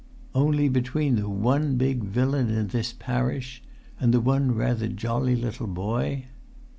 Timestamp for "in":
2.49-2.69